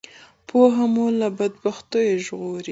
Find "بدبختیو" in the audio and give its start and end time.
1.37-2.21